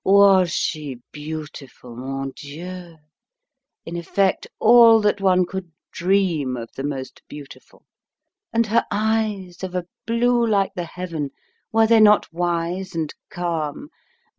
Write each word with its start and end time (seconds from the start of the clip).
Was 0.03 0.49
she 0.51 0.97
beautiful, 1.11 1.95
mon 1.95 2.33
Dieu! 2.35 2.97
In 3.85 3.95
effect, 3.95 4.47
all 4.57 4.99
that 5.01 5.21
one 5.21 5.45
could 5.45 5.71
dream 5.91 6.57
of 6.57 6.71
the 6.75 6.83
most 6.83 7.21
beautiful! 7.27 7.83
And 8.51 8.65
her 8.65 8.83
eyes, 8.89 9.61
of 9.61 9.75
a 9.75 9.85
blue 10.07 10.43
like 10.43 10.73
the 10.73 10.85
heaven, 10.85 11.29
were 11.71 11.85
they 11.85 11.99
not 11.99 12.33
wise 12.33 12.95
and 12.95 13.13
calm? 13.29 13.89